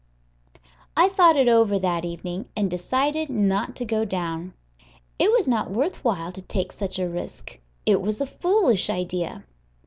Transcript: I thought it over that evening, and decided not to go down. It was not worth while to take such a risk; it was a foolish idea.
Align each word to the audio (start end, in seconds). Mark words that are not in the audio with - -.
I 0.97 1.09
thought 1.09 1.35
it 1.35 1.47
over 1.47 1.77
that 1.77 2.05
evening, 2.05 2.49
and 2.57 2.71
decided 2.71 3.29
not 3.29 3.75
to 3.75 3.85
go 3.85 4.03
down. 4.03 4.55
It 5.19 5.29
was 5.31 5.47
not 5.47 5.69
worth 5.69 6.03
while 6.03 6.31
to 6.31 6.41
take 6.41 6.71
such 6.71 6.97
a 6.97 7.07
risk; 7.07 7.59
it 7.85 8.01
was 8.01 8.19
a 8.19 8.25
foolish 8.25 8.89
idea. 8.89 9.43